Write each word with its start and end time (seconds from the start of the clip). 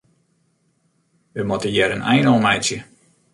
Wy 1.33 1.41
moatte 1.47 1.69
hjir 1.73 1.91
in 1.95 2.05
ein 2.11 2.29
oan 2.31 2.43
meitsje. 2.45 2.79